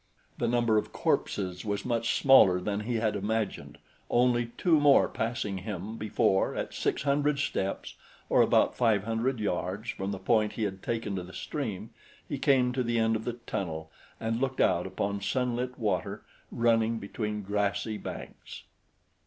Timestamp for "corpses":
0.91-1.63